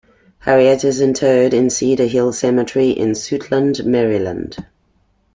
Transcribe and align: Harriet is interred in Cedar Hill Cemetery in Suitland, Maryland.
Harriet 0.39 0.83
is 0.83 0.99
interred 0.99 1.53
in 1.53 1.69
Cedar 1.69 2.07
Hill 2.07 2.33
Cemetery 2.33 2.89
in 2.89 3.11
Suitland, 3.11 3.85
Maryland. 3.85 4.57